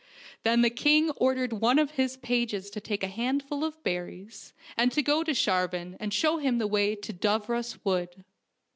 [0.41, 4.91] Then the king ordered one of his pages to take a handful of berries, and
[4.93, 8.25] to go to Sharvau and show him the way to Dooros Wood.